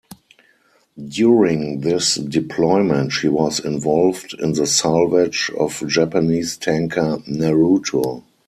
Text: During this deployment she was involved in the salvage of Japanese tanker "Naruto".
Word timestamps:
During 1.07 1.81
this 1.81 2.15
deployment 2.15 3.13
she 3.13 3.27
was 3.27 3.59
involved 3.59 4.33
in 4.39 4.53
the 4.53 4.65
salvage 4.65 5.51
of 5.59 5.83
Japanese 5.87 6.57
tanker 6.57 7.19
"Naruto". 7.29 8.23